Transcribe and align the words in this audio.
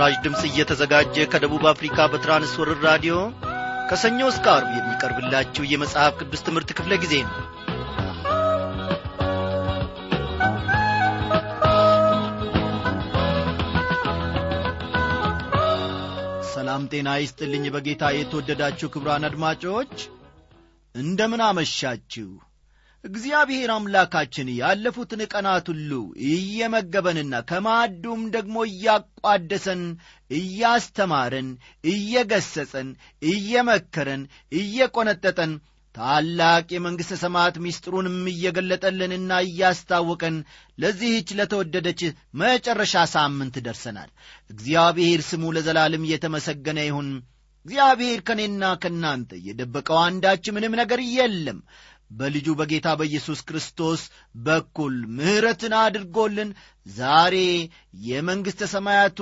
ይህ 0.00 0.06
ምስራች 0.06 0.22
ድምፅ 0.24 0.42
እየተዘጋጀ 0.48 1.14
ከደቡብ 1.32 1.64
አፍሪካ 1.70 1.96
በትራንስወርር 2.12 2.78
ራዲዮ 2.86 3.14
ከሰኞ 3.88 4.20
እስከ 4.30 4.46
አርብ 4.52 4.68
የሚቀርብላችሁ 4.76 5.62
የመጽሐፍ 5.68 6.12
ቅዱስ 6.20 6.40
ትምህርት 6.46 6.70
ክፍለ 6.78 6.92
ጊዜ 7.02 7.14
ነው። 7.22 7.34
ሰላም 16.50 16.86
ጤና 16.92 17.08
ይስጥልኝ 17.20 17.66
በጌታ። 17.76 18.12
የተወደዳችሁ 18.16 18.88
ክብራን 18.94 19.26
አድማጮች 19.28 19.94
እንደምን 20.94 21.44
አመሻችሁ 21.48 22.28
እግዚአብሔር 23.04 23.70
አምላካችን 23.74 24.48
ያለፉትን 24.56 25.20
ቀናት 25.32 25.66
ሁሉ 25.72 25.90
እየመገበንና 26.30 27.34
ከማዕዱም 27.50 28.22
ደግሞ 28.34 28.56
እያቋደሰን 28.68 29.82
እያስተማረን 30.30 31.48
እየገሰጸን 31.92 32.88
እየመከረን 33.30 34.22
እየቈነጠጠን 34.52 35.52
ታላቅ 35.94 36.66
የመንግሥተ 36.72 37.14
ሰማያት 37.22 37.56
ምስጢሩንም 37.64 38.18
እየገለጠልንና 38.32 39.40
እያስታወቀን 39.46 40.36
ለዚህች 40.78 41.28
ለተወደደች 41.38 42.02
መጨረሻ 42.42 43.04
ሳምንት 43.14 43.56
ደርሰናል። 43.66 44.10
እግዚአብሔር 44.50 45.22
ስሙ 45.30 45.52
ለዘላለም 45.56 46.06
እየተመሰገነ 46.08 46.80
ይሁን። 46.86 47.08
እግዚአብሔር 47.66 48.20
ከእኔና 48.26 48.64
ከእናንተ 48.82 49.30
የደበቀው 49.46 49.98
አንዳች 50.04 50.44
ምንም 50.54 50.76
ነገር 50.78 51.00
የለም 51.16 51.58
በልጁ 52.10 52.48
በጌታ 52.58 52.88
በኢየሱስ 52.98 53.40
ክርስቶስ 53.48 54.00
በኩል 54.40 54.94
ምሕረትን 55.16 55.74
አድርጎልን 55.80 56.50
ዛሬ 56.86 57.36
የመንግሥተ 58.04 58.68
ሰማያቱ 58.72 59.18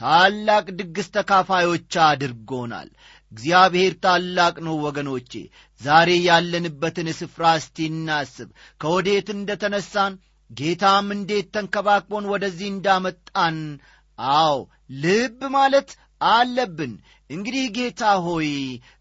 ታላቅ 0.00 0.64
ድግስ 0.78 1.08
ተካፋዮች 1.14 1.92
አድርጎናል። 2.06 2.88
እግዚአብሔር 3.32 3.92
ታላቅ 4.02 4.54
ነው 4.66 4.76
ወገኖቼ። 4.84 5.32
ዛሬ 5.80 6.10
ያለንበትን 6.26 7.08
ስፍራ 7.18 7.44
እስቲ 7.60 7.86
እናስብ። 7.90 8.48
ከወዴት 8.80 9.28
እንደ 9.34 9.50
ተነሳን? 9.62 10.14
ጌታም 10.50 11.06
እንዴት 11.12 11.46
ተንከባክቦን 11.54 12.24
ወደዚህ 12.32 12.68
እንዳመጣን? 12.70 13.56
አዎ 14.18 14.56
ልብ 15.00 15.40
ማለት 15.54 15.88
አለብን። 16.20 16.92
እንግዲህ 17.30 17.64
ጌታ 17.76 18.02
ሆይ 18.24 18.48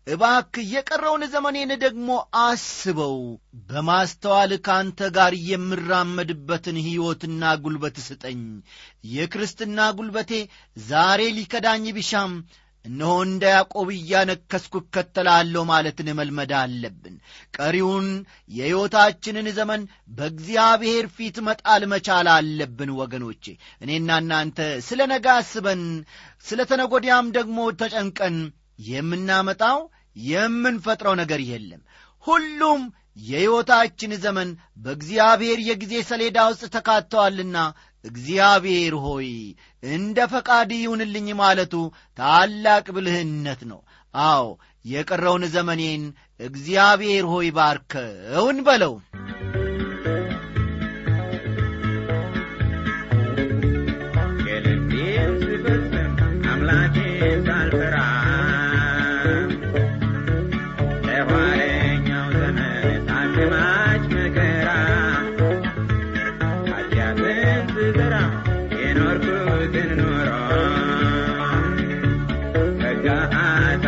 እባክ 0.08 0.54
የቀረውን 0.72 1.24
ዘመኔን 1.34 1.72
ደግሞ 1.84 2.10
አስበው 2.42 3.18
በማስተዋል 3.70 4.52
ከአንተ 4.66 5.10
ጋር 5.18 5.34
የምራመድበትን 5.50 6.78
ሕይወትና 6.86 7.54
ጉልበት 7.64 7.98
ስጠኝ። 8.08 8.42
የክርስትና 9.14 9.90
ጉልበቴ 9.98 10.32
ዛሬ 10.88 11.22
ሊከዳኝ 11.38 11.86
ቢሻም 11.98 12.34
እነሆ 12.86 13.12
እንደ 13.26 13.44
ያዕቆብ 13.52 13.90
እያነከስኩ 13.94 14.74
እከተላለሁ 14.82 15.62
ማለትን 15.70 16.08
መልመድ 16.18 16.52
አለብን። 16.60 17.16
ቀሪውን 17.58 18.08
የሕይወታችንን 18.50 19.48
ዘመን 19.58 19.82
በእግዚአብሔር 20.18 21.06
ፊት 21.16 21.38
መጣል 21.48 21.84
መቻል 21.94 22.30
አለብን 22.34 22.92
ወገኖቼ። 23.00 23.46
እኔና 23.82 24.18
እናንተ 24.24 24.60
ስለ 24.88 25.02
ነገ 25.14 25.28
አስበን 25.36 25.84
ስለ 26.46 26.60
ተነጎዲያም 26.72 27.30
ደግሞ 27.38 27.58
ተጨንቀን 27.82 28.38
የምናመጣው 28.88 29.80
የምንፈጥረው 30.26 31.16
ነገር 31.22 31.42
የለም። 31.50 31.82
ሁሉም 32.26 32.82
የሕይወታችን 33.24 34.12
ዘመን 34.22 34.50
በእግዚአብሔር 34.84 35.60
የጊዜ 35.66 35.96
ሰሌዳ 36.08 36.38
ውስጥ 36.50 36.64
ተካተዋልና 36.76 37.58
እግዚአብሔር 38.04 38.94
ሆይ 39.04 39.30
እንደ 39.84 40.28
ፈቃድ 40.28 40.72
ይሁንልኝ 40.78 41.28
ማለቱ 41.40 41.74
ታላቅ 42.18 42.86
ብልህነት 42.96 43.62
ነው። 43.72 43.82
አዎ 44.14 44.46
የቀረውን 44.86 45.44
ዘመኔን 45.54 46.02
እግዚአብሔር 46.40 47.26
ሆይ 47.26 47.48
ባርከውን 47.58 48.58
በለው 48.68 48.94
ጸጋ 73.34 73.86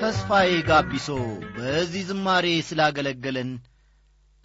ተስፋዬ 0.00 0.52
ጋቢሶ 0.68 1.08
በዚህ 1.56 2.02
ዝማሬ 2.08 2.46
ስላገለገለን 2.68 3.50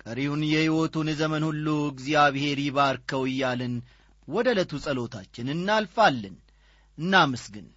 ቀሪውን 0.01 0.41
የሕይወቱን 0.47 1.07
ዘመን 1.19 1.43
ሁሉ 1.47 1.67
እግዚአብሔር 1.91 2.59
ይባርከው 2.63 3.23
እያልን 3.29 3.73
ወደ 4.27 4.47
ዕለቱ 4.53 4.73
ጸሎታችን 4.83 5.51
እናልፋለን። 5.53 6.35
እናመስግን። 6.97 7.67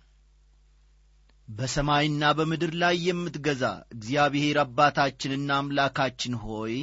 በሰማይና 1.48 2.22
በምድር 2.38 2.72
ላይ 2.82 2.96
የምትገዛ 3.06 3.62
እግዚአብሔር 3.94 4.56
አባታችንና 4.62 5.50
አምላካችን 5.60 6.34
ሆይ 6.42 6.74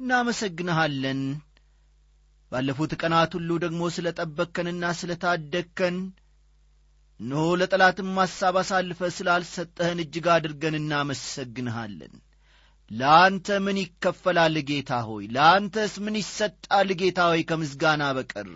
እናመሰግንሃለን። 0.00 1.20
ባለፉት 2.52 2.92
ቀናት 3.00 3.32
ሁሉ 3.36 3.50
ደግሞ 3.64 3.82
ስለ 3.94 4.08
ጠበቅከንና 4.18 4.84
ስለ 4.98 5.12
ታደግከን 5.22 5.96
እነሆ 7.20 7.42
ለጠላትም 7.60 8.12
ሐሳብ 8.20 8.54
አሳልፈ 8.60 9.08
ስላልሰጠህን 9.16 9.98
እጅግ 10.04 10.26
አድርገን 10.34 10.76
እናመሰግንሃለን 10.80 12.14
ለአንተ 12.90 13.46
ምን 13.64 13.76
ይከፈላል 13.82 14.56
ጌታ 14.68 14.92
ሆይ? 15.06 15.24
ለአንተስ 15.34 15.92
ምን 16.04 16.16
ይሰጣል 16.20 16.88
ጌታ 17.00 17.20
ሆይ? 17.30 17.42
ከምስጋና 17.48 18.02
በቀር 18.16 18.48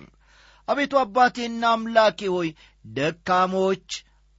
አቤቱ 0.68 0.94
አባቴና 1.02 1.62
አምላኬ 1.74 2.20
ሆይ 2.34 2.48
ደካሞች 2.90 3.86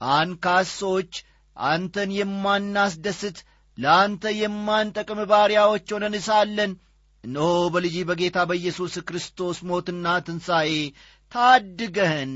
አንካሶች 0.00 1.12
አንተን 1.56 2.10
የማናስደስት 2.18 3.38
ለአንተ 3.78 4.32
የማንጠቅም 4.38 5.20
ባሪያዎች 5.30 5.88
ሆነን 5.94 6.14
ሳለን 6.26 6.72
እነሆ 7.24 7.48
በልጅ 7.74 7.96
በጌታ 8.08 8.38
በኢየሱስ 8.50 8.94
ክርስቶስ 9.08 9.58
ሞትና 9.70 10.06
ትንሣኤ 10.26 10.70
ታድገህን 11.32 12.32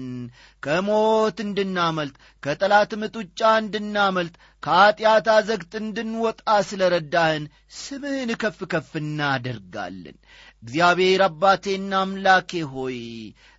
ከሞት 0.63 1.39
እንድናመልጥ 1.45 2.15
ከጠላትም 2.43 3.03
ጡጫ 3.15 3.41
እንድናመልጥ 3.61 4.35
ከኀጢአት 4.63 5.27
አዘግጥ 5.35 5.73
እንድንወጣ 5.81 6.39
ስለ 6.69 6.83
ረዳህን 6.95 7.45
ስምህን 7.79 8.31
ከፍ 8.43 8.61
ከፍ 8.73 8.91
እናደርጋለን። 9.03 10.17
እግዚአብሔር 10.63 11.23
አባቴና 11.27 11.93
አምላኬ 12.03 12.63
ሆይ 12.73 12.99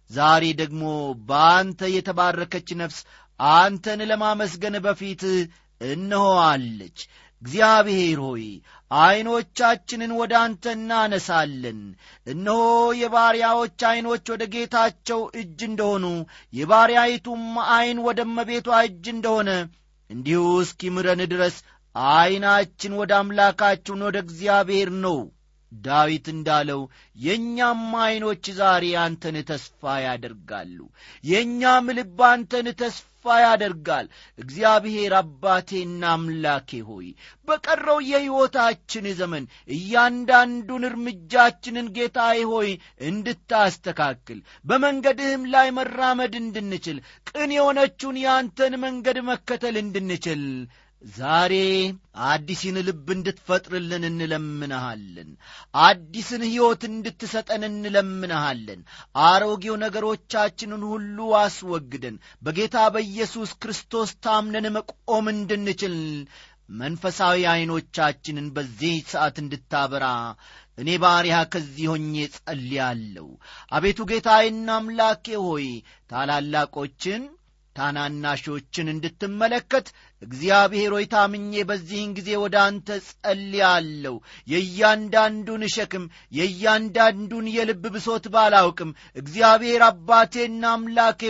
ዛሬ 0.10 0.46
ደግሞ 0.62 0.84
በአንተ 1.30 1.90
የተባረከች 1.94 2.70
ነፍስ 2.82 3.00
አንተን 3.40 4.02
ለማመስገን 4.10 4.76
በፊት 4.86 5.24
እነሆ 5.82 6.26
አለች። 6.46 7.00
እግዚአብሔር 7.42 8.20
ሆይ 8.26 8.46
ዐይኖቻችንን 8.92 10.12
ወደ 10.20 10.34
አንተ 10.42 10.74
እናነሳለን። 10.76 11.80
እነሆ 12.28 12.60
የባሪያዎች 13.00 13.80
ዐይኖች 13.90 14.26
ወደ 14.34 14.44
ጌታቸው 14.54 15.22
እጅ 15.42 15.60
እንደሆኑ 15.70 16.06
የባሪያይቱም 16.54 17.44
ዐይን 17.70 18.00
ወደ 18.08 18.22
እመቤቷ 18.28 18.70
እጅ 18.84 19.06
እንደሆነ 19.16 19.50
እንዲሁ 20.10 20.44
እስኪምረን 20.64 21.24
ድረስ 21.32 21.56
ዐይናችን 21.96 22.94
ወደ 23.02 23.12
አምላካችን 23.20 24.06
ወደ 24.08 24.18
እግዚአብሔር 24.26 24.90
ነው 25.06 25.18
ዳዊት 25.84 26.28
እንዳለው 26.34 26.82
የእኛም 27.18 27.84
ዐይኖች 28.02 28.46
ዛሬ 28.58 28.86
አንተን 29.02 29.38
ተስፋ 29.50 29.82
ያደርጋሉ 30.06 30.78
የእኛም 31.24 31.88
ልብ 31.98 32.22
አንተን 32.30 32.68
ተስፋ 32.80 33.12
ያደርጋል። 33.42 34.08
እግዚአብሔር 34.40 35.14
አባቴና 35.20 36.04
አምላኬ 36.12 36.80
ሆይ 36.90 37.08
በቀረው 37.48 38.00
የሕይወታችን 38.10 39.06
ዘመን 39.20 39.46
እያንዳንዱን 39.76 40.86
እርምጃችንን 40.90 41.88
ጌታዬ 41.96 42.40
ሆይ 42.52 42.70
እንድታስተካክል 43.10 44.40
በመንገድህም 44.66 45.44
ላይ 45.54 45.70
መራመድ 45.78 46.36
እንድንችል 46.42 47.00
ቅን 47.30 47.52
የሆነችውን 47.56 48.20
የአንተን 48.22 48.76
መንገድ 48.84 49.20
መከተል 49.30 49.78
እንድንችል 49.82 50.44
ዛሬ 51.06 51.54
አዲስን 52.28 52.78
ልብ 52.88 53.08
እንድትፈጥርልን 53.16 54.04
እንለምንሃለን። 54.10 55.30
አዲስን 55.82 56.44
ሕይወት 56.48 56.84
እንድትሰጠን 56.90 57.64
እንለምንሃለን። 57.70 58.82
አሮጌው 59.26 59.76
ነገሮቻችንን 59.84 60.84
ሁሉ 60.92 61.18
አስወግደን 61.42 62.16
በጌታ 62.42 62.88
በኢየሱስ 62.96 63.54
ክርስቶስ 63.64 64.12
ታምነን 64.26 64.68
መቆም 64.78 65.28
እንድንችል 65.36 65.98
መንፈሳዊ 66.76 67.40
ዐይኖቻችንን 67.52 68.46
በዚህ 68.56 68.96
ሰዓት 69.12 69.36
እንድታበራ 69.42 70.06
እኔ 70.78 70.90
ባሪያ 71.04 71.36
ከዚህ 71.54 71.86
ሆኜ 71.92 72.14
ጸልያለሁ 72.38 73.28
አቤቱ 73.72 74.00
ጌታዬና 74.12 74.70
አምላኬ 74.80 75.28
ሆይ 75.44 75.68
ታላላቆችን 76.12 77.22
ታናናሾችን 77.76 78.92
እንድትመለከት 78.92 79.88
እግዚአብሔር 80.22 80.92
ሆይ 80.96 81.06
ታምኜ 81.14 81.64
በዚህን 81.70 82.12
ጊዜ 82.18 82.30
ወደ 82.44 82.56
አንተ 82.64 82.88
ጸልያለሁ። 83.08 84.16
የእያንዳንዱን 84.48 85.64
ሸክም 85.76 86.06
የእያንዳንዱን 86.40 87.48
የልብ 87.56 87.84
ብሶት 87.96 88.26
ባላውቅም 88.36 88.92
እግዚአብሔር 89.16 89.84
አባቴና 89.90 90.66
አምላኬ 90.74 91.22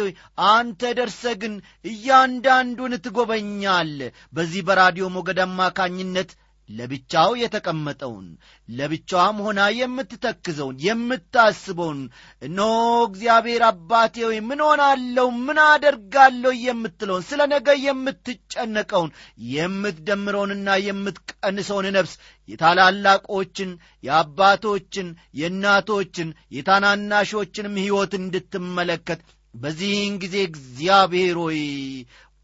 አንተ 0.52 0.94
ደርሰ 1.00 1.34
ግን 1.42 1.56
እያንዳንዱን 1.86 2.96
ትጐበኛለ 3.06 4.00
በዚህ 4.34 4.64
በራዲዮ 4.70 5.08
ሞገድ 5.16 5.42
አማካኝነት 5.46 6.32
ለብቻው 6.70 7.32
የተቀመጠውን 7.40 8.28
ለብቻዋም 8.70 9.38
ሆና 9.46 9.62
የምትተክዘውን 9.78 10.78
የምታስበውን 10.86 12.00
እነሆ 12.42 12.72
እግዚአብሔር 13.08 13.64
አባቴ 13.68 14.16
ሆይ 14.28 14.40
ምን 14.48 14.62
ሆናለሁ? 14.68 15.28
ምን 15.44 15.60
አደርጋለሁ? 15.66 16.54
የምትለውን 16.64 17.26
ስለ 17.30 17.42
ነገ 17.54 17.68
የምትጨነቀውን 17.86 19.12
የምትደምረውንና 19.54 20.70
የምትቀንሰውን 20.88 21.88
ነፍስ 21.98 22.16
የታላላቆችን 22.50 23.72
የአባቶችን 24.04 25.08
የእናቶችን 25.40 26.30
የታናናሾችንም 26.58 27.80
ሕይወት 27.84 28.14
እንድትመለከት 28.20 29.22
በዚህን 29.56 30.16
ጊዜ 30.24 30.38
እግዚአብሔር 30.48 31.38
ሆይ 31.44 31.60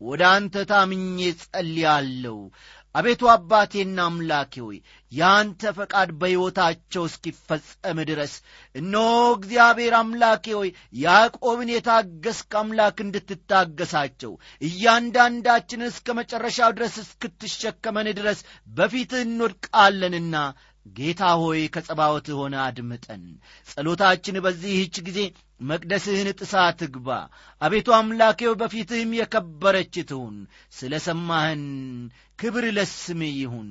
ወደ 0.01 0.21
አንተ 0.35 0.63
ታምኜ 0.69 1.17
ጸልያለሁ 1.41 2.37
አቤቱ 2.95 3.21
አባቴና 3.33 3.99
አምላኬ 4.07 4.53
ሆይ 4.63 4.77
ያንተ 5.11 5.71
ፈቃድ 5.77 6.09
በሕይወታቸው 6.21 7.03
እስኪፈጸም 7.09 7.99
ድረስ 8.09 8.33
እነሆ 8.75 9.05
እግዚአብሔር 9.35 9.93
አምላኬ 9.99 10.45
ሆይ 10.57 10.69
ያዕቆብን 11.01 11.71
የታገስክ 11.73 12.51
አምላክ 12.61 12.97
እንድትታገሳቸው 13.05 14.33
እያንዳንዳችን 14.61 15.87
እስከ 15.87 16.15
መጨረሻው 16.19 16.73
ድረስ 16.77 16.97
እስክትሸከመን 17.03 18.09
ድረስ 18.19 18.41
በፊትህ 18.71 19.23
እንወድቃለንና 19.27 20.35
ጌታ 20.85 21.23
ሆይ 21.41 21.61
ከጸባወት 21.73 22.27
ሆነ 22.37 22.55
አድምጠን። 22.63 23.23
ጸሎታችን 23.67 24.37
በዚህች 24.45 24.95
ጊዜ 25.07 25.19
መቅደስህን 25.61 26.29
ጥሳ 26.39 26.53
ትግባ። 26.79 27.09
አቤቱ 27.61 27.87
አምላኬው 27.97 28.53
በፊትህም 28.61 29.11
የከበረች 29.17 29.95
ትሁን። 30.09 30.37
ስለ 30.73 30.93
ሰማህን 31.05 31.63
ክብር 32.39 32.65
ለስም 32.77 33.21
ይሁን። 33.33 33.69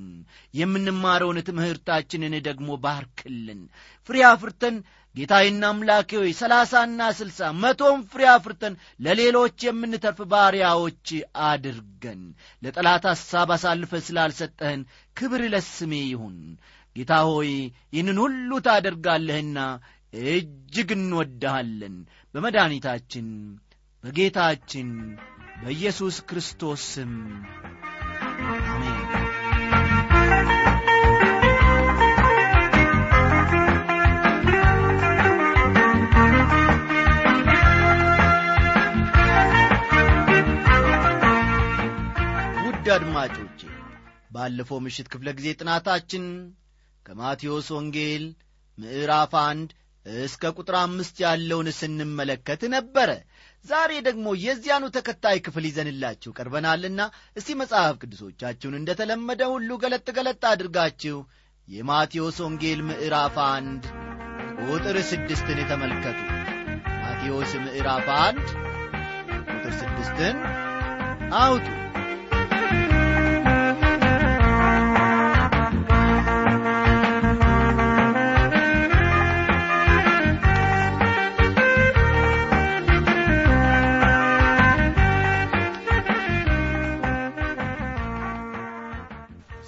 የምንማረውን 0.55 1.39
ትምህርታችንን 1.49 2.35
ደግሞ 2.49 2.79
ባርክልን። 2.85 3.61
ፍሬ 4.09 4.19
አፍርተን 4.29 4.77
ጌታዬና 5.15 5.63
አምላኬ 5.73 6.11
ሆይ 6.19 6.33
ሰላሳና 6.41 7.01
ስልሳ 7.19 7.49
መቶም 7.63 8.01
ፍሬ 8.11 8.23
አፍርተን 8.33 8.75
ለሌሎች 9.01 9.57
የምንተርፍ 9.67 10.21
ባሪያዎች 10.33 11.09
አድርገን። 11.47 12.21
ለጠላት 12.63 13.07
ሐሳብ 13.11 13.51
አሳልፈ 13.57 13.93
ስላልሰጠህን 14.07 14.83
ክብር 15.17 15.43
ለስሜ 15.55 15.93
ይሁን 16.07 16.37
ጌታ 16.97 17.13
ሆይ 17.29 17.51
ይህንን 17.93 18.19
ሁሉ 18.25 18.51
ታደርጋለህና 18.67 19.59
እጅግ 20.29 20.91
እንወድሃለን። 20.97 21.97
በመድኃኒታችን 22.35 23.29
በጌታችን 24.05 24.89
በኢየሱስ 25.63 26.17
ክርስቶስ 26.29 26.85
ስም 26.93 27.13
ውድ 42.63 42.87
አድማጮቼ 42.95 43.61
ባለፈው 44.31 44.79
ምሽት 44.85 45.07
ክፍለ 45.13 45.29
ጊዜ 45.39 45.49
ጥናታችን 45.61 46.25
ከማቴዎስ 47.11 47.69
ወንጌል 47.75 48.25
ምዕራፍ 48.79 49.33
አንድ 49.41 49.71
እስከ 50.07 50.53
ቁጥር 50.57 50.75
አምስት 50.81 51.17
ያለውን 51.25 51.69
ስንመለከት 51.79 52.63
ነበረ። 52.75 53.11
ዛሬ 53.65 53.91
ደግሞ 54.07 54.27
የዚያኑ 54.43 54.85
ተከታይ 54.97 55.39
ክፍል 55.47 55.65
ይዘንላችሁ 55.69 56.31
ቀርበናልና 56.39 57.01
እስቲ 57.37 57.57
መጽሐፍ 57.63 57.97
ቅዱሶቻችሁን 58.03 58.79
እንደ 58.81 58.97
ተለመደ 59.01 59.43
ሁሉ 59.55 59.79
ገለጥ 59.83 60.07
ገለጥ 60.19 60.43
አድርጋችሁ 60.53 61.19
የማቴዎስ 61.69 62.39
ወንጌል 62.47 62.81
ምዕራፍ 62.89 63.37
አንድ 63.49 63.83
ቁጥር 64.67 64.99
ስድስትን 65.11 65.61
ተመልከቱ። 65.71 66.21
ማቴዎስ 67.03 67.53
ምዕራፍ 67.67 68.09
አንድ 68.21 68.47
ቁጥር 69.51 69.75
ስድስትን 69.83 70.39
አውጡ 71.41 71.67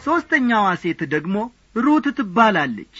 ሦስተኛዋ 0.02 0.66
ሴት 0.82 1.00
ደግሞ 1.14 1.36
ሩት 1.76 2.06
ትባላለች። 2.18 2.94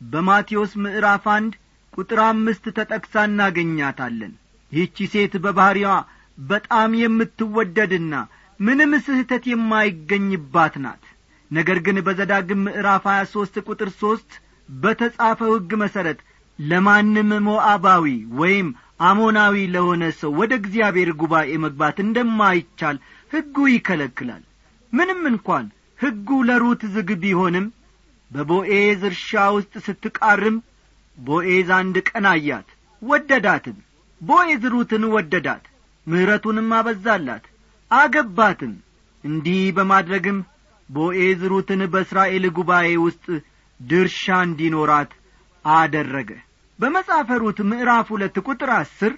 በማቴዎስ 0.00 0.72
ምዕራፍ 0.84 1.24
አንድ 1.34 1.52
ቁጥር 1.92 2.18
አምስት 2.26 2.64
ተጠቅሳ 2.76 3.24
እናገኛታለን። 3.28 4.32
ይህቺ 4.72 5.06
ሴት 5.12 5.34
በባሕሪዋ 5.44 5.92
በጣም 6.38 6.90
የምትወደድና 7.00 8.14
ምንም 8.60 8.92
ስህተት 9.06 9.44
የማይገኝባት 9.50 10.74
ናት። 10.84 11.04
ነገር 11.50 11.78
ግን 11.86 11.96
በዘዳግም 12.06 12.60
ምዕራፍ 12.66 13.04
ሀያ 13.10 13.22
ሦስት 13.32 13.54
ቁጥር 13.66 13.90
ሦስት 14.00 14.30
በተጻፈው 14.68 15.52
ሕግ 15.54 15.70
መሠረት 15.82 16.18
ለማንም 16.58 17.30
ሞዓባዊ 17.46 18.04
ወይም 18.40 18.68
አሞናዊ 19.00 19.56
ለሆነ 19.74 20.04
ሰው 20.20 20.30
ወደ 20.40 20.52
እግዚአብሔር 20.60 21.10
ጉባኤ 21.20 21.50
መግባት 21.64 21.98
እንደማይቻል 22.04 22.96
ሕጉ 23.30 23.66
ይከለክላል። 23.72 24.42
ምንም 24.92 25.20
እንኳን 25.30 25.66
ሕጉ 25.98 26.38
ለሩት 26.48 26.82
ዝግ 26.94 27.10
ቢሆንም 27.22 27.66
በቦኤዝ 28.30 29.00
እርሻ 29.08 29.28
ውስጥ 29.56 29.74
ስትቃርም 29.86 30.56
ቦኤዝ 31.18 31.68
አንድ 31.78 31.96
ቀን 32.08 32.26
አያት 32.32 32.68
ወደዳትም። 33.02 33.76
ቦኤዝ 34.20 34.62
ሩትን 34.74 35.04
ወደዳት 35.14 35.64
ምሕረቱንም 36.06 36.68
አበዛላት 36.78 37.44
አገባትም። 37.90 38.74
እንዲህ 39.24 39.62
በማድረግም 39.76 40.38
ቦኤዝ 40.88 41.40
ሩትን 41.52 41.80
በእስራኤል 41.92 42.44
ጉባኤ 42.58 42.90
ውስጥ 43.06 43.24
ድርሻ 43.80 44.36
እንዲኖራት 44.46 45.10
አደረገ። 45.64 46.30
በመጽሐፈ 46.78 47.30
ሩት 47.42 47.58
ምዕራፍ 47.70 48.06
ሁለት 48.14 48.36
ቁጥር 48.46 48.70
አስር 48.76 49.12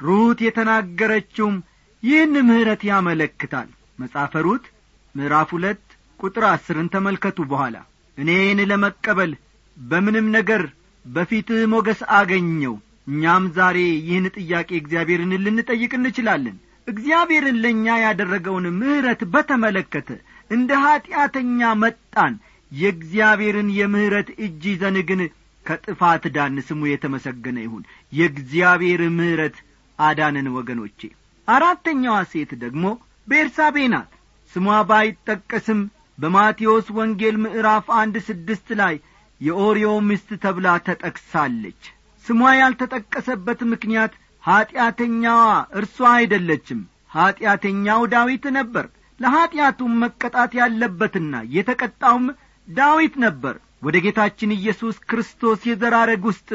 ሩት 0.00 0.38
የተናገረችውም 0.46 1.56
ይህን 2.02 2.34
ምሕረት 2.48 2.82
ያመለክታል። 2.90 3.68
መጽሐፈ 3.98 4.34
ሩት 4.46 4.66
ምዕራፍ 5.14 5.48
ሁለት 5.56 5.82
ቁጥር 6.20 6.44
አስርን 6.50 6.88
ተመልከቱ 6.94 7.38
በኋላ። 7.50 7.76
እኔን 8.18 8.60
ለመቀበል 8.70 9.32
በምንም 9.76 10.26
ነገር 10.36 10.62
በፊትህ 11.04 11.62
ሞገስ 11.72 12.00
አገኘው። 12.16 12.74
እኛም 13.10 13.44
ዛሬ 13.56 13.76
ይህን 14.00 14.26
ጥያቄ 14.36 14.70
እግዚአብሔርን 14.78 15.32
ልንጠይቅ 15.44 15.92
እንችላለን። 15.98 16.56
እግዚአብሔርን 16.88 17.56
ለእኛ 17.62 17.86
ያደረገውን 18.02 18.66
ምሕረት 18.78 19.20
በተመለከተ 19.32 20.08
እንደ 20.50 20.70
ኀጢአተኛ 20.84 21.60
መጣን። 21.82 22.34
የእግዚአብሔርን 22.72 23.68
የምሕረት 23.78 24.28
እጅ 24.44 24.62
ይዘን 24.70 24.96
ግን 25.08 25.20
ከጥፋት 25.66 26.24
ዳን። 26.34 26.56
ስሙ 26.68 26.82
የተመሰገነ 26.90 27.56
ይሁን። 27.64 27.82
የእግዚአብሔር 28.12 29.02
ምሕረት 29.16 29.56
አዳንን 29.98 30.46
ወገኖቼ። 30.56 31.00
አራተኛዋ 31.48 32.16
ሴት 32.32 32.50
ደግሞ 32.62 32.84
ቤርሳቤ 33.28 33.76
ናት። 33.92 34.10
ስሟ 34.52 34.66
ባይጠቀስም 34.90 35.80
በማቴዎስ 36.20 36.86
ወንጌል 36.96 37.36
ምዕራፍ 37.42 37.86
አንድ 38.00 38.14
ስድስት 38.26 38.68
ላይ 38.80 38.94
የኦርዮ 39.40 39.88
ሚስት 40.08 40.30
ተብላ 40.42 40.68
ተጠቅሳለች። 40.86 41.82
ስሟ 42.24 42.40
ያልተጠቀሰበት 42.58 43.60
ምክንያት 43.70 44.12
ኀጢአተኛዋ 44.44 45.40
እርሷ 45.78 45.96
አይደለችም። 46.16 46.80
ኀጢአተኛው 47.14 48.02
ዳዊት 48.12 48.44
ነበር። 48.58 48.86
ለኀጢአቱም 49.20 49.94
መቀጣት 50.02 50.52
ያለበትና 50.60 51.42
የተቀጣውም 51.56 52.26
ዳዊት 52.68 53.14
ነበር። 53.24 53.54
ወደ 53.82 53.96
ጌታችን 54.04 54.56
ኢየሱስ 54.58 54.96
ክርስቶስ 55.10 55.60
የዘራረግ 55.68 56.22
ውስጥ 56.30 56.50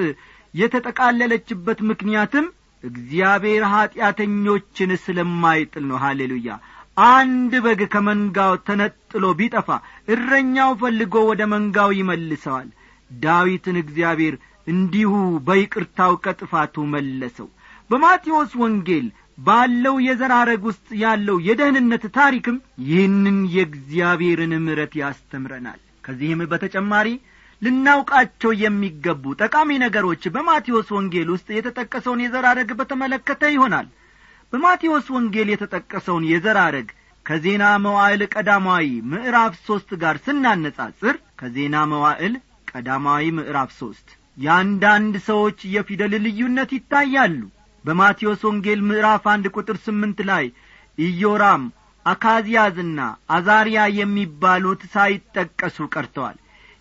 የተጠቃለለችበት 0.53 1.79
ምክንያትም 1.89 2.45
እግዚአብሔር 2.83 3.63
ኀጢአተኞችን 3.73 4.91
ስለማይጥል 5.05 5.83
ነው። 5.89 5.97
ሃሌሉያ 6.03 6.49
አንድ 6.97 7.53
በግ 7.63 7.81
ከመንጋው 7.93 8.53
ተነጥሎ 8.67 9.25
ቢጠፋ 9.39 9.69
እረኛው 10.13 10.71
ፈልጎ 10.81 11.15
ወደ 11.29 11.41
መንጋው 11.53 11.89
ይመልሰዋል። 11.97 12.69
ዳዊትን 13.11 13.77
እግዚአብሔር 13.81 14.35
እንዲሁ 14.67 15.11
በይቅርታው 15.47 16.13
ከጥፋቱ 16.23 16.85
መለሰው። 16.93 17.47
በማቴዎስ 17.89 18.51
ወንጌል 18.61 19.07
ባለው 19.39 19.95
የዘራረግ 20.05 20.61
ውስጥ 20.69 20.87
ያለው 21.01 21.37
የደህንነት 21.47 22.03
ታሪክም 22.17 22.57
ይህንን 22.85 23.37
የእግዚአብሔርን 23.55 24.53
ምሕረት 24.63 24.93
ያስተምረናል። 25.01 25.79
ከዚህም 26.05 26.41
በተጨማሪ 26.51 27.07
ልናውቃቸው 27.61 28.51
የሚገቡ 28.61 29.33
ጠቃሚ 29.41 29.69
ነገሮች 29.83 30.23
በማቴዎስ 30.33 30.89
ወንጌል 30.95 31.29
ውስጥ 31.35 31.47
የተጠቀሰውን 31.55 32.23
የዘራረግ 32.23 32.71
በተመለከተ 32.79 33.51
ይሆናል 33.53 33.87
በማቴዎስ 34.53 35.07
ወንጌል 35.15 35.49
የተጠቀሰውን 35.51 36.25
የዘራረግ 36.29 36.87
ከዜና 37.25 37.63
መዋዕል 37.85 38.21
ቀዳማዊ 38.33 38.87
ምዕራፍ 39.11 39.53
ሦስት 39.67 39.89
ጋር 40.01 40.15
ስናነጻጽር 40.25 41.15
ከዜና 41.39 41.75
መዋዕል 41.91 42.33
ቀዳማዊ 42.71 43.25
ምዕራፍ 43.37 43.71
ሦስት 43.79 44.07
የአንዳንድ 44.37 45.15
ሰዎች 45.27 45.59
የፊደል 45.73 46.13
ልዩነት 46.25 46.71
ይታያሉ። 46.77 47.41
በማቴዎስ 47.85 48.41
ወንጌል 48.47 48.79
ምዕራፍ 48.89 49.23
አንድ 49.33 49.45
ቁጥር 49.55 49.77
ስምንት 49.85 50.19
ላይ 50.29 50.45
ኢዮራም 50.97 51.63
አካዝያዝና 52.05 52.99
አዛሪያ 53.35 53.81
የሚባሉት 53.99 54.81
ሳይጠቀሱ 54.93 55.87
ቀርተዋል። 55.93 56.37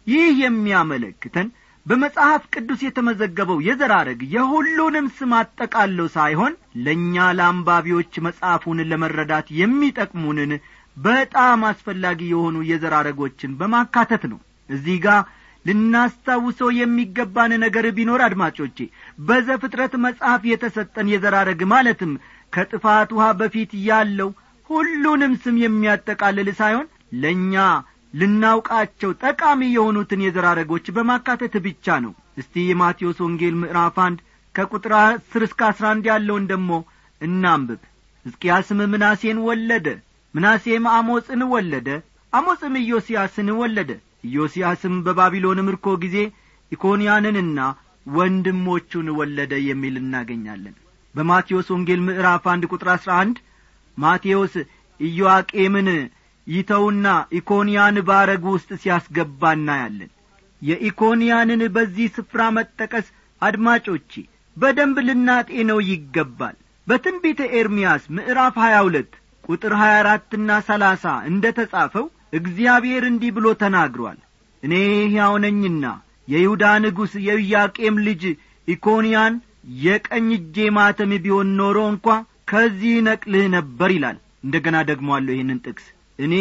ይህ 0.06 0.33
የሚያመለክተን 0.44 1.49
በመጽሐፍ 1.87 2.43
ቅዱስ 2.55 2.81
የተመዘገበው 2.85 3.59
የዘራረግ 3.67 4.21
የሁሉንም 4.35 5.07
ስም 5.17 5.33
አጠቃለው 5.38 6.07
ሳይሆን 6.14 6.53
ለእኛ 6.85 7.25
ለአንባቢዎች 7.38 8.12
መጽሐፉን 8.26 8.79
ለመረዳት 8.91 9.49
የሚጠቅሙንን 9.59 10.53
በጣም 10.97 11.61
አስፈላጊ 11.71 12.21
የሆኑ 12.31 12.57
የዘራረጎችን 12.69 13.57
በማካተት 13.61 14.25
ነው። 14.33 14.38
እዚህ 14.69 14.99
ጋር 15.07 15.21
ልናስታውሰው 15.64 16.71
የሚገባን 16.79 17.53
ነገር 17.62 17.87
ቢኖር 17.97 18.21
አድማጮቼ 18.26 18.79
በዘፍጥረት 19.29 19.93
መጽሐፍ 20.05 20.43
የተሰጠን 20.50 21.11
የዘራረግ 21.12 21.61
ማለትም 21.73 22.12
ከጥፋት 22.53 23.12
ውሃ 23.17 23.26
በፊት 23.41 23.73
ያለው 23.88 24.31
ሁሉንም 24.71 25.33
ስም 25.43 25.57
የሚያጠቃልል 25.62 26.49
ሳይሆን 26.61 26.87
ለእኛ 27.23 27.55
ልናውቃቸው 28.14 29.11
ጠቃሚ 29.23 29.61
የሆኑትን 29.73 30.21
የዘራረጎች 30.25 30.87
በማካተት 30.97 31.54
ብቻ 31.64 31.97
ነው። 32.04 32.12
እስቲ 32.40 32.64
የማቴዎስ 32.68 33.18
ወንጌል 33.25 33.54
ምዕራፍ 33.61 33.97
አንድ 34.04 34.18
ከቁጥር 34.54 34.92
አስር 35.00 35.42
እስከ 35.47 35.61
አስራ 35.71 35.85
አንድ 35.92 36.04
ያለውን 36.11 36.44
ደሞ 36.50 36.71
እናንብብ። 37.21 37.80
ሕዝቅያስም 38.26 38.80
ምናሴን 38.92 39.38
ወለደ 39.49 39.88
ምናሴም 40.35 40.85
አሞፅን 40.92 41.42
ወለደ 41.52 41.88
አሞፅም 42.33 42.76
ኢዮስያስን 42.83 43.49
ወለደ። 43.61 43.90
ኢዮስያስም 44.28 44.94
በባቢሎን 45.06 45.59
ምርኮ 45.66 45.87
ጊዜ 46.04 46.16
ኢኮንያንንና 46.73 47.59
ወንድሞቹን 48.06 49.09
ወለደ 49.18 49.54
የሚል 49.66 49.94
እናገኛለን። 50.00 50.75
በማቴዎስ 51.14 51.68
ወንጌል 51.75 52.00
ምዕራፍ 52.06 52.44
አንድ 52.52 52.64
ቁጥር 52.73 52.88
አሥራ 52.94 53.11
አንድ 53.23 53.37
ማቴዎስ 53.97 54.54
ኢዮአቄምን 55.00 55.88
ይተውና 56.47 57.07
ኢኮንያን 57.39 57.97
ባረግ 58.09 58.43
ውስጥ 58.53 58.71
ሲያስገባ 58.83 59.53
እናያለን። 59.57 60.11
የኢኮንያንን 60.63 61.63
በዚህ 61.75 62.07
ስፍራ 62.17 62.41
መጠቀስ 62.57 63.07
አድማጮቼ 63.43 64.13
በደንብ 64.57 64.97
ልናጤነው 65.07 65.79
ይገባል። 65.89 66.57
በትንቢተ 66.87 67.41
ኤርምያስ 67.59 68.03
ምዕራፍ 68.17 68.55
ሀያ 68.63 68.77
ሁለት 68.87 69.13
ቁጥር 69.45 69.73
ሀያ 69.81 69.95
አራትና 70.01 70.51
ሰላሳ 70.69 71.05
እንደ 71.31 71.45
ተጻፈው 71.59 72.07
እግዚአብሔር 72.39 73.05
እንዲህ 73.11 73.33
ብሎ 73.37 73.47
ተናግሯል። 73.63 74.19
እኔ 74.63 74.75
ሕያው 75.05 75.35
ነኝና 75.45 75.85
የይሁዳ 76.29 76.65
ንጉሥ 76.85 77.13
የኢያቄም 77.27 77.97
ልጅ 78.07 78.23
ኢኮንያን 78.69 79.35
የቀኝ 79.83 80.29
እጄ 80.37 80.57
ማተም 80.77 81.13
ቢሆን 81.25 81.49
ኖሮ 81.59 81.79
እንኳ 81.93 82.07
ከዚህ 82.51 82.95
ነቅልህ 83.07 83.45
ነበር 83.57 83.91
ይላል። 83.97 84.17
እንደ 84.45 84.57
ገና 84.65 84.77
ደግሞአለሁ 84.91 85.33
ይህንን 85.37 85.61
ጥቅስ 85.67 85.87
እኔ 86.18 86.35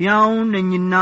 ሕያው 0.00 0.32
ነኝና 0.52 0.94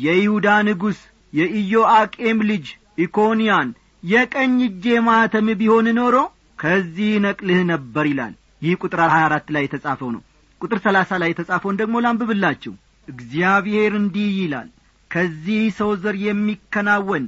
የይሁዳ 0.00 0.48
ንጉሥ 0.68 0.98
የኢዮአቄም 1.32 2.38
ልጅ 2.50 2.66
ኢኮንያን 3.04 3.68
የቀኝ 4.02 4.56
እጄ 4.66 4.86
ማተም 5.06 5.46
ቢሆን 5.60 5.86
ኖሮ 5.98 6.16
ከዚህ 6.58 7.12
ነቅልህ 7.24 7.60
ነበር 7.72 8.04
ይላል። 8.10 8.34
ይህ 8.62 8.74
ቁጥር 8.82 9.00
ሀያ 9.04 9.24
አራት 9.28 9.46
ላይ 9.54 9.64
የተጻፈው 9.66 10.10
ነው። 10.14 10.22
ቁጥር 10.60 10.78
ሰላሳ 10.86 11.18
ላይ 11.22 11.30
የተጻፈውን 11.32 11.78
ደግሞ 11.80 11.96
ላንብብላችሁ። 12.04 12.72
እግዚአብሔር 13.08 13.92
እንዲህ 13.98 14.30
ይላል 14.38 14.68
ከዚህ 15.10 15.64
ሰው 15.78 15.90
ዘር 16.02 16.16
የሚከናወን 16.22 17.24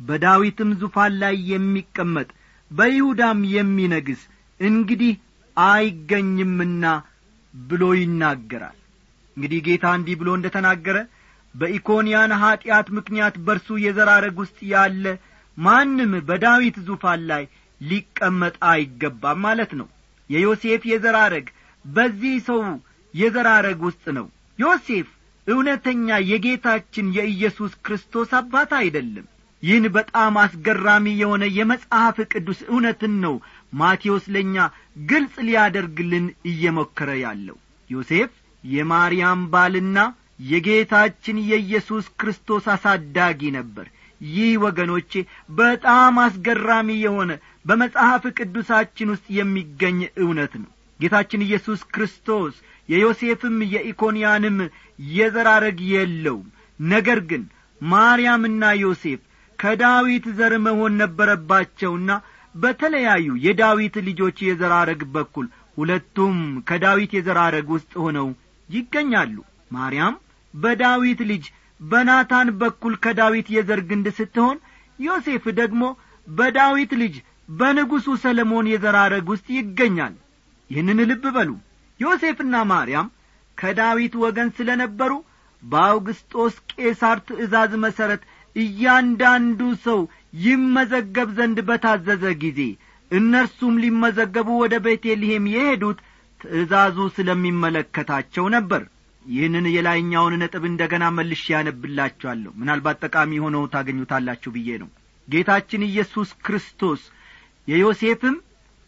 በዳዊትም 0.00 0.70
ዙፋን 0.80 1.12
ላይ 1.22 1.36
የሚቀመጥ 1.52 2.28
በይሁዳም 2.70 3.40
የሚነግስ 3.54 4.22
እንግዲህ 4.60 5.12
አይገኝምና 5.56 6.84
ብሎ 7.54 7.82
ይናገራል 7.98 8.76
እንግዲህ 9.36 9.60
ጌታ 9.66 9.84
እንዲህ 9.98 10.16
ብሎ 10.20 10.30
እንደ 10.36 10.46
ተናገረ 10.54 10.98
በኢኮንያን 11.54 12.32
ኀጢአት 12.42 12.86
ምክንያት 12.98 13.34
በርሱ 13.46 13.68
የዘራረግ 13.84 14.36
ውስጥ 14.42 14.58
ያለ 14.72 15.04
ማንም 15.58 16.12
በዳዊት 16.28 16.76
ዙፋን 16.86 17.22
ላይ 17.30 17.42
ሊቀመጥ 17.80 18.54
አይገባም 18.70 19.40
ማለት 19.46 19.72
ነው። 19.80 19.88
የዮሴፍ 20.30 20.82
የዘራረግ 20.90 21.46
በዚህ 21.84 22.36
ሰው 22.48 22.60
የዘራረግ 23.14 23.80
ውስጥ 23.88 24.04
ነው። 24.18 24.26
ዮሴፍ 24.58 25.08
እውነተኛ 25.46 26.18
የጌታችን 26.30 27.06
የኢየሱስ 27.16 27.72
ክርስቶስ 27.86 28.30
አባት 28.40 28.70
አይደለም። 28.80 29.26
ይህን 29.62 29.84
በጣም 29.96 30.34
አስገራሚ 30.42 31.06
የሆነ 31.18 31.44
የመጽሐፍ 31.56 32.16
ቅዱስ 32.32 32.60
እውነትን 32.68 33.14
ነው 33.24 33.34
ማቴዎስ 33.72 34.24
ለእኛ 34.34 34.56
ግልጽ 35.10 35.34
ሊያደርግልን 35.48 36.26
እየሞከረ 36.50 37.10
ያለው። 37.24 37.58
ዮሴፍ 37.90 38.32
የማርያም 38.64 39.40
ባልና 39.52 39.98
የጌታችን 40.50 41.36
የኢየሱስ 41.50 42.04
ክርስቶስ 42.20 42.64
አሳዳጊ 42.74 43.50
ነበር። 43.56 43.86
ይህ 44.20 44.52
ወገኖቼ 44.64 45.12
በጣም 45.56 46.14
አስገራሚ 46.24 46.88
የሆነ 47.00 47.30
በመጽሐፍ 47.66 48.24
ቅዱሳችን 48.38 49.10
ውስጥ 49.14 49.26
የሚገኝ 49.38 49.98
እውነት 50.18 50.52
ነው። 50.60 50.70
ጌታችን 51.00 51.44
ኢየሱስ 51.46 51.80
ክርስቶስ 51.94 52.54
የዮሴፍም 52.88 53.56
የኢኮንያንም 53.72 54.56
የዘራረግ 55.12 55.78
የለውም። 55.92 56.46
ነገር 56.80 57.18
ግን 57.30 57.42
ማርያምና 57.80 58.64
ዮሴፍ 58.82 59.20
ከዳዊት 59.58 60.24
ዘር 60.38 60.54
መሆን 60.66 60.92
ነበረባቸውና 61.02 62.10
በተለያዩ 62.54 63.28
የዳዊት 63.44 63.94
ልጆች 64.08 64.38
የዘራረግ 64.46 65.02
በኩል 65.14 65.46
ሁለቱም 65.76 66.38
ከዳዊት 66.68 67.12
የዘራረግ 67.16 67.68
ውስጥ 67.74 67.92
ሆነው 68.02 68.26
ይገኛሉ። 68.68 69.36
ማርያም 69.70 70.14
በዳዊት 70.54 71.20
ልጅ 71.30 71.44
በናታን 71.80 72.48
በኩል 72.60 72.94
ከዳዊት 73.04 73.46
የዘር 73.54 73.80
ግንድ 73.90 74.06
ስትሆን 74.18 74.56
ዮሴፍ 74.98 75.44
ደግሞ 75.60 75.82
በዳዊት 76.28 76.92
ልጅ 77.02 77.14
በንጉሡ 77.52 78.06
ሰለሞን 78.24 78.66
የዘራረግ 78.72 79.26
ውስጥ 79.32 79.46
ይገኛል። 79.56 80.14
ይህንን 80.70 81.00
ልብ 81.10 81.24
በሉ። 81.36 81.50
ዮሴፍና 82.00 82.54
ማርያም 82.70 83.08
ከዳዊት 83.58 84.14
ወገን 84.22 84.48
ስለ 84.56 84.70
ነበሩ 84.82 85.12
በአውግስጦስ 85.62 86.54
ቄሳር 86.72 87.18
ትእዛዝ 87.26 87.72
መሠረት 87.84 88.22
እያንዳንዱ 88.56 89.60
ሰው 89.84 90.00
ይመዘገብ 90.44 91.28
ዘንድ 91.38 91.58
በታዘዘ 91.68 92.24
ጊዜ 92.42 92.60
እነርሱም 93.10 93.74
ሊመዘገቡ 93.82 94.48
ወደ 94.62 94.74
ቤቴልሔም 94.84 95.46
የሄዱት 95.52 95.98
ትእዛዙ 96.42 96.96
ስለሚመለከታቸው 97.16 98.46
ነበር። 98.54 98.82
ይህንን 99.24 99.66
የላይኛውን 99.72 100.34
ነጥብ 100.42 100.64
እንደ 100.68 100.82
ገና 100.92 101.04
መልሼ 101.16 101.44
ያነብላችኋለሁ 101.54 102.52
ምናልባት 102.60 103.02
ጠቃሚ 103.06 103.32
ሆነው 103.44 103.64
ታገኙታላችሁ 103.74 104.50
ብዬ 104.56 104.78
ነው። 104.82 104.88
ጌታችን 105.28 105.82
ኢየሱስ 105.88 106.30
ክርስቶስ 106.46 107.02
የዮሴፍም 107.68 108.36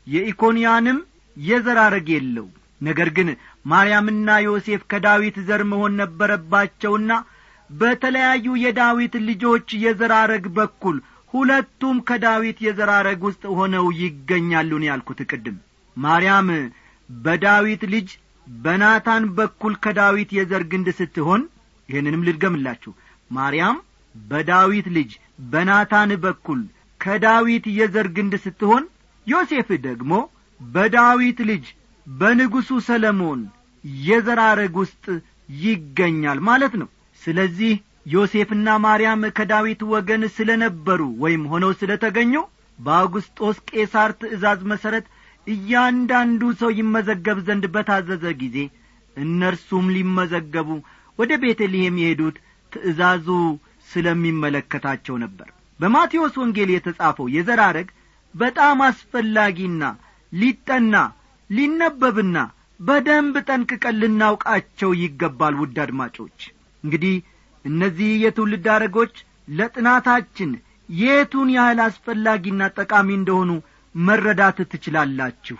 የኢኮንያንም 0.06 0.98
የዘራረግ 1.36 2.08
የለው 2.14 2.46
ነገር 2.80 3.08
ግን 3.16 3.28
ማርያምና 3.66 4.30
ዮሴፍ 4.46 4.82
ከዳዊት 4.90 5.36
ዘር 5.48 5.62
መሆን 5.70 5.92
ነበረባቸውና 6.00 7.12
በተለያዩ 7.70 8.46
የዳዊት 8.62 9.14
ልጆች 9.28 9.68
የዘራረግ 9.84 10.44
በኩል 10.58 10.96
ሁለቱም 11.34 11.96
ከዳዊት 12.08 12.58
የዘራረግ 12.64 13.20
ውስጥ 13.28 13.44
ሆነው 13.58 13.86
ይገኛሉን 14.00 14.84
ያልኩት 14.88 15.20
ቅድም። 15.30 15.56
ማርያም 15.96 16.48
በዳዊት 17.08 17.82
ልጅ 17.94 18.08
በናታን 18.46 19.24
በኩል 19.36 19.74
ከዳዊት 19.84 20.30
የዘር 20.38 20.62
ግንድ 20.72 20.88
ስትሆን 20.98 21.42
ይህንንም 21.88 22.24
ልድገምላችሁ። 22.26 22.92
ማርያም 23.30 23.76
በዳዊት 24.14 24.86
ልጅ 24.96 25.10
በናታን 25.52 26.10
በኩል 26.24 26.60
ከዳዊት 27.00 27.64
የዘር 27.78 28.08
ግንድ 28.16 28.34
ስትሆን 28.44 28.84
ዮሴፍ 29.26 29.68
ደግሞ 29.86 30.12
በዳዊት 30.60 31.38
ልጅ 31.50 31.64
በንጉሡ 32.06 32.70
ሰለሞን 32.88 33.40
የዘራረግ 34.04 34.74
ውስጥ 34.82 35.04
ይገኛል 35.62 36.38
ማለት 36.48 36.74
ነው። 36.80 36.88
ስለዚህ 37.22 37.72
ዮሴፍና 38.14 38.68
ማርያም 38.84 39.22
ከዳዊት 39.36 39.80
ወገን 39.92 40.22
ስለ 40.36 40.50
ነበሩ 40.62 41.00
ወይም 41.22 41.42
ሆነው 41.52 41.70
ስለ 41.80 41.92
ተገኙ 42.02 42.34
በአውግስጦስ 42.78 43.58
ቄሳር 43.70 44.10
ትእዛዝ 44.20 44.60
መሠረት 44.72 45.06
እያንዳንዱ 45.46 46.42
ሰው 46.60 46.70
ይመዘገብ 46.78 47.38
ዘንድ 47.46 47.64
በታዘዘ 47.74 48.24
ጊዜ 48.42 48.56
እነርሱም 49.16 49.86
ሊመዘገቡ 49.96 50.68
ወደ 51.18 51.32
ቤተልሔም 51.42 51.98
የሄዱት 52.02 52.36
ትእዛዙ 52.72 53.26
ስለሚመለከታቸው 53.88 55.16
ነበር። 55.24 55.48
በማቴዎስ 55.80 56.34
ወንጌል 56.42 56.70
የተጻፈው 56.72 57.26
የዘራረግ 57.34 57.88
በጣም 58.34 58.78
አስፈላጊና 58.86 59.82
ሊጠና 60.32 60.94
ሊነበብና 61.50 62.36
በደንብ 62.80 63.34
ጠንቅቀን 63.48 63.98
ልናውቃቸው 64.00 64.90
ይገባል። 65.02 65.54
ውድ 65.60 65.76
አድማጮች 65.84 66.38
እንግዲህ 66.84 67.14
እነዚህ 67.64 68.10
የትውልድ 68.24 68.66
አረጎች 68.74 69.14
ለጥናታችን 69.48 70.50
የቱን 70.98 71.48
ያህል 71.54 71.78
አስፈላጊና 71.86 72.62
ጠቃሚ 72.78 73.08
እንደሆኑ 73.18 73.50
መረዳት 73.94 74.58
ትችላላችሁ 74.72 75.56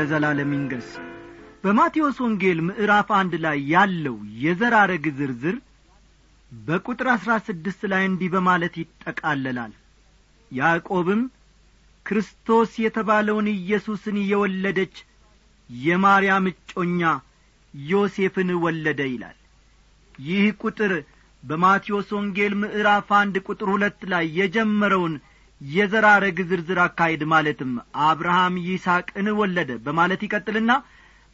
ለዘላለም 0.00 0.50
ይንገስ 0.54 0.88
በማቴዎስ 1.62 2.18
ወንጌል 2.24 2.58
ምዕራፍ 2.66 3.08
አንድ 3.16 3.32
ላይ 3.44 3.58
ያለው 3.72 4.14
የዘር 4.42 4.74
ሐረግ 4.78 5.04
ዝርዝር 5.18 5.56
በቁጥር 6.52 7.08
አሥራ 7.14 7.32
ስድስት 7.48 7.82
ላይ 7.92 8.02
እንዲህ 8.06 8.28
በማለት 8.34 8.74
ይጠቃለላል። 8.80 9.72
ያዕቆብም 10.52 11.20
ክርስቶስ 12.06 12.70
የተባለውን 12.84 13.48
ኢየሱስን 13.54 14.16
የወለደች 14.30 14.94
የማርያም 15.70 16.46
እጮኛ 16.52 17.02
ዮሴፍን 17.74 18.50
ወለደ 18.64 19.00
ይላል። 19.10 19.36
ይህ 20.22 20.46
ቁጥር 20.62 20.94
በማቴዎስ 21.42 22.08
ወንጌል 22.16 22.54
ምዕራፍ 22.62 23.10
አንድ 23.20 23.36
ቁጥር 23.46 23.68
ሁለት 23.74 24.00
ላይ 24.12 24.24
የጀመረውን 24.40 25.14
የዘር 25.60 26.04
ሐረግ 26.10 26.38
ዝርዝር 26.50 26.78
አካሄድ 26.84 27.22
ማለትም 27.32 27.72
አብርሃም 28.04 28.54
ይስሐቅን 28.66 29.26
ወለደ 29.40 29.70
በማለት 29.86 30.20
ይቀጥልና 30.26 30.72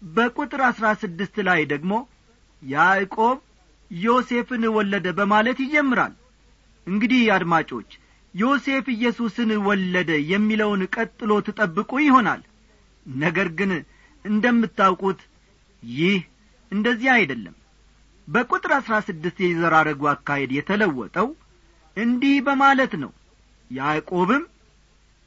በቁጥር 0.03 0.61
አሥራ 0.69 0.87
ስድስት 1.03 1.37
ላይ 1.49 1.61
ደግሞ 1.73 1.93
ያዕቆብ 2.63 3.39
ዮሴፍን 3.91 4.65
ወለደ 4.77 5.07
በማለት 5.19 5.59
ይጀምራል። 5.65 6.15
እንግዲህ 6.87 7.23
አድማጮች 7.37 7.91
ዮሴፍ 8.35 8.87
ኢየሱስን 8.95 9.51
ወለደ 9.69 10.11
የሚለውን 10.31 10.83
ቀጥሎ 10.95 11.33
ትጠብቁ 11.47 11.93
ይሆናል። 12.07 12.43
ነገር 13.07 13.49
ግን 13.59 13.71
እንደምታውቁት 14.25 15.21
ይህ 15.83 16.19
እንደዚህ 16.73 17.11
አይደለም። 17.15 17.55
በቁጥር 18.29 18.73
አሥራ 18.77 18.95
ስድስት 19.09 19.39
የዘራረጉ 19.45 20.03
አካሄድ 20.13 20.51
የተለወጠው 20.57 21.29
እንዲህ 21.97 22.37
በማለት 22.47 22.95
ነው 23.03 23.11
ያዕቆብም 23.71 24.43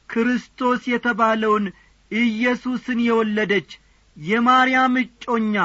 ክርስቶስ 0.08 0.82
የተባለውን 0.92 1.64
ኢየሱስን 2.10 2.98
የወለደች 3.06 3.70
የማርያም 4.16 4.94
እጮኛ 5.02 5.56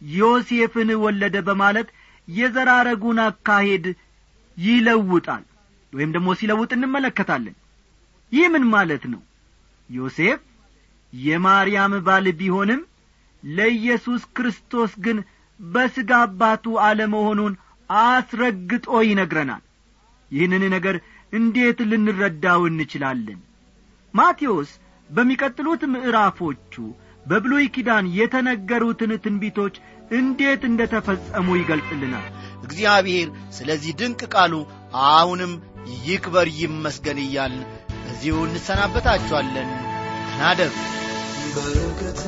ዮሴፍን 0.00 0.90
ወለደ 1.04 1.36
በማለት 1.46 1.88
የዘራረጉን 2.28 3.18
አካሄድ 3.26 3.84
ይለውጣል። 4.56 5.44
ወይም 5.92 6.10
ደግሞ 6.14 6.28
ሲለውጥ 6.38 6.70
እንመለከታለን። 6.76 7.54
ይህ 8.32 8.46
ምን 8.52 8.64
ማለት 8.74 9.04
ነው? 9.12 9.20
ዮሴፍ 9.90 10.40
የማርያም 11.12 11.92
ባል 12.06 12.26
ቢሆንም 12.38 12.80
ለኢየሱስ 13.42 14.22
ክርስቶስ 14.36 14.92
ግን 15.04 15.18
በሥጋ 15.60 16.10
አባቱ 16.26 16.64
አለመሆኑን 16.86 17.52
አስረግጦ 17.90 18.86
ይነግረናል። 19.08 19.62
ይህንን 20.30 20.62
ነገር 20.74 20.96
እንዴት 21.32 21.78
ልንረዳው 21.90 22.62
እንችላለን? 22.70 23.40
ማቴዎስ 24.14 24.70
በሚቀጥሉት 25.10 25.82
ምዕራፎቹ 25.94 26.74
በብሉይ 27.26 27.66
ኪዳን 27.74 28.06
የተነገሩትን 28.18 29.12
ትንቢቶች 29.24 29.74
እንዴት 30.18 30.62
እንደ 30.68 30.80
ተፈጸሙ 30.92 31.48
ይገልጽልናል? 31.58 32.26
እግዚአብሔር 32.64 33.28
ስለዚህ 33.56 33.92
ድንቅ 34.00 34.20
ቃሉ 34.34 34.54
አሁንም 35.08 35.52
ይክበር 36.06 36.48
ይመስገን 36.60 37.18
እያልን 37.24 37.64
በዚሁ 38.04 38.36
እንሰናበታችኋለን። 38.46 39.70
ናደሩ 40.38 40.74
በእውቀት 41.54 42.20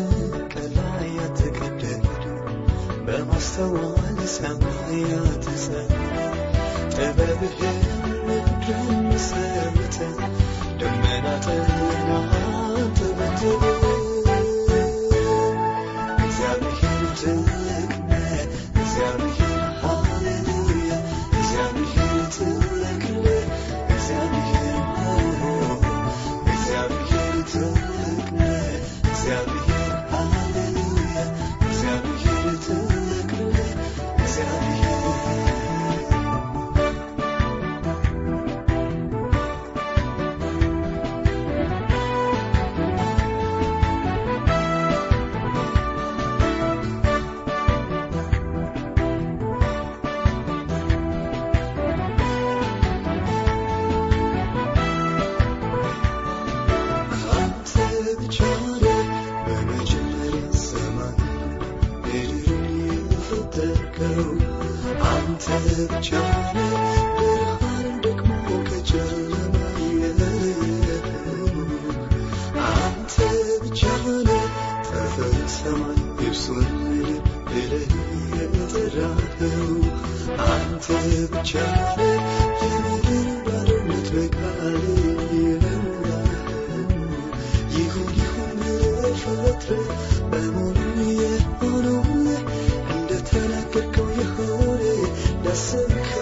ከላይ 0.52 1.08
የተቀደዱ 1.18 2.24
በማስተዋል 3.06 4.18
ሰማያት 4.36 5.44
ጸኑ 5.64 5.92
ጥበብህን 6.94 7.78
Dönmen 10.80 11.24
ateşine 11.24 12.14
attı 12.14 13.75
فلسفت 75.16 75.98
بصوري 76.30 77.20
إلي 77.50 77.86
تراهم 78.72 79.82
أنت 80.38 80.86
بجاري 81.32 82.20
جميل 82.60 83.42
برمت 83.46 84.12
بقالي 84.12 85.06
يهون 87.76 88.12
يهون 88.20 88.60
بالفترة 89.02 89.82
بمرني 90.32 91.16
يهوني 91.16 92.36
عند 92.90 93.10
تنكرك 93.30 93.98
ويهوني 93.98 94.96
نسمك 95.44 96.15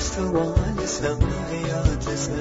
አስተዋል 0.00 0.78
ስላያትዝን 0.92 2.38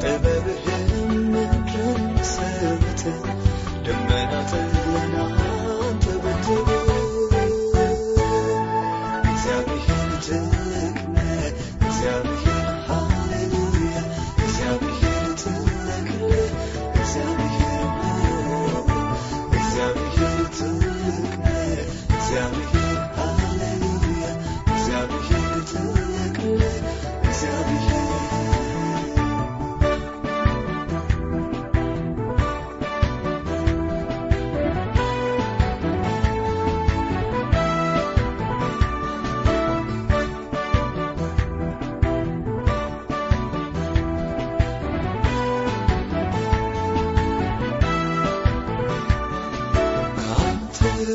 ጥበብህም 0.00 0.90
ምክርን 1.32 2.04
ሰብትን 2.28 3.18
ልመናትን 3.86 4.75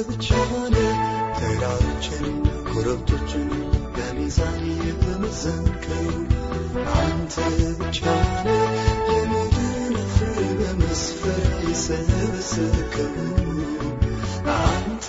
ብቻነ 0.07 0.75
ተራችን 1.37 2.25
ኮረብቶችን 2.67 3.47
በሚዛን 3.95 4.59
የምትዘንከው 4.79 6.05
አንተ 6.97 7.35
ብቻነ 7.79 8.47
የምድርን 9.11 9.95
ፍሬ 10.13 10.37
በመስፈር 10.59 11.39
የሰበሰብከው 11.65 13.17
አንተ 14.57 15.07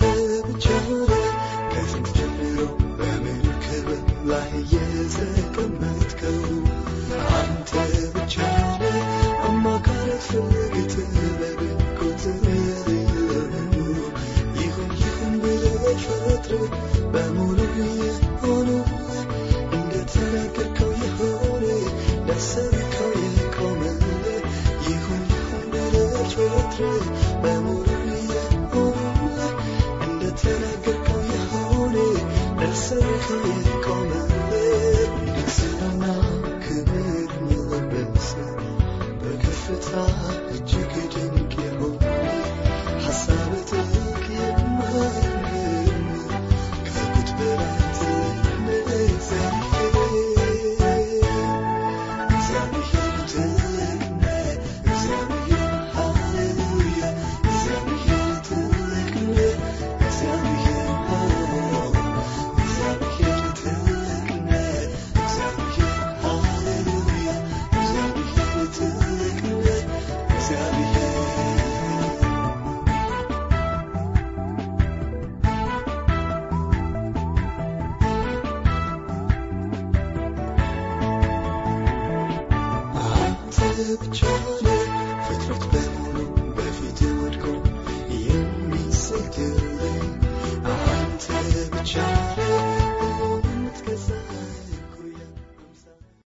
that 40.59 40.82